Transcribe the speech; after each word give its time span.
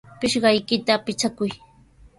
Pisqaykita 0.19 0.93
pichakuy. 1.05 1.51